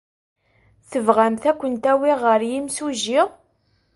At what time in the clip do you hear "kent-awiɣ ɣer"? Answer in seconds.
1.59-2.41